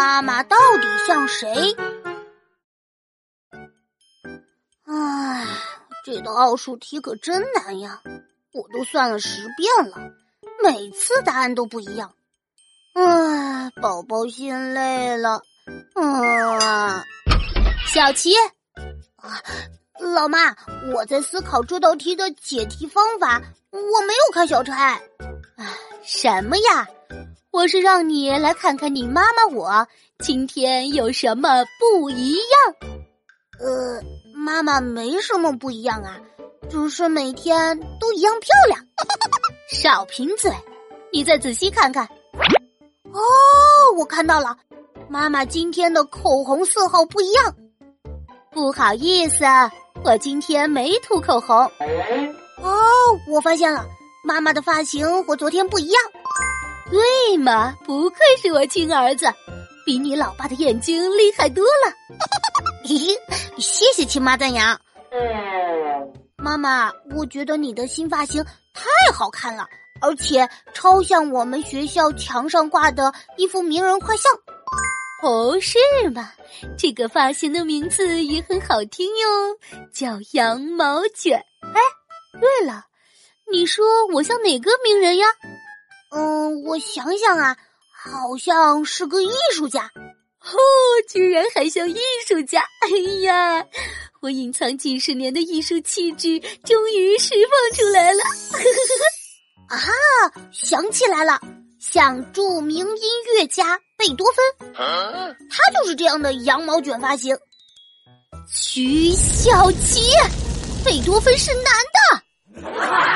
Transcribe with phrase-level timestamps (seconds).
[0.00, 1.76] 妈妈到底像谁？
[4.86, 5.46] 唉，
[6.06, 8.00] 这道奥数题可真难呀！
[8.54, 10.10] 我都算了十遍了，
[10.64, 12.14] 每次答案都不一样。
[12.94, 15.42] 唉，宝宝心累了。
[15.94, 17.04] 嗯，
[17.86, 18.32] 小琪，
[20.00, 20.56] 老妈，
[20.94, 24.98] 我在思考这道题的解题方法，我没有开小差。
[25.58, 25.66] 唉，
[26.02, 26.88] 什么呀？
[27.52, 29.88] 我是让你来看看你妈妈我
[30.20, 32.42] 今天有什么不一样。
[33.58, 34.00] 呃，
[34.32, 36.16] 妈妈没什么不一样啊，
[36.70, 38.80] 只是每天都一样漂亮。
[39.68, 40.52] 少贫嘴，
[41.12, 42.04] 你再仔细看看。
[43.12, 43.20] 哦，
[43.98, 44.56] 我看到了，
[45.08, 47.56] 妈妈今天的口红色号不一样。
[48.52, 49.44] 不好意思，
[50.04, 51.56] 我今天没涂口红。
[51.56, 52.72] 哦，
[53.26, 53.84] 我发现了，
[54.22, 56.02] 妈妈的发型和昨天不一样。
[56.90, 59.26] 对嘛，不愧是我亲儿子，
[59.86, 61.92] 比你老爸的眼睛厉害多了。
[62.84, 62.96] 嘿，
[63.58, 64.78] 谢谢亲妈赞扬。
[65.12, 65.20] 嗯
[66.36, 69.66] 妈妈，我觉得你的新发型太好看了，
[70.00, 74.32] 而且超像我们学校墙上挂的一幅名人画像。
[75.22, 75.78] 哦，是
[76.14, 76.32] 吗？
[76.78, 79.56] 这个发型的名字也很好听哟，
[79.92, 81.38] 叫羊毛卷。
[81.62, 81.80] 哎，
[82.40, 82.84] 对了，
[83.52, 85.26] 你说我像哪个名人呀？
[86.10, 87.56] 嗯，我想想啊，
[88.04, 90.58] 好像是个艺术家，哦，
[91.08, 92.60] 居然还像艺术家！
[92.82, 92.88] 哎
[93.22, 93.64] 呀，
[94.20, 98.22] 我隐藏几十年的艺术气质终于释放出来了！
[99.68, 99.78] 啊，
[100.52, 101.40] 想起来了，
[101.78, 107.36] 像著名音乐家贝多芬，他就是这样的羊毛卷发型。
[108.52, 110.10] 曲小琪，
[110.84, 113.09] 贝多芬是男的。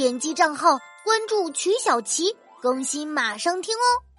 [0.00, 4.09] 点击账号关注曲小琪，更新马上听哦。